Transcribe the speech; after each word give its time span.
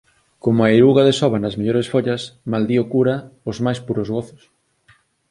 Como 0.43 0.59
a 0.63 0.69
eiruga 0.75 1.07
desova 1.09 1.37
nas 1.41 1.57
mellores 1.59 1.87
follas, 1.93 2.21
maldí 2.51 2.77
o 2.83 2.85
cura 2.93 3.15
os 3.49 3.57
máis 3.65 3.79
puros 3.87 4.07
gozos. 4.15 4.41